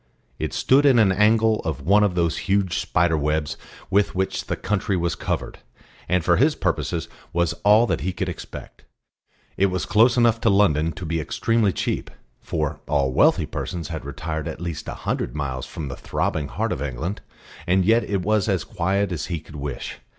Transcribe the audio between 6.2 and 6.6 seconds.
for his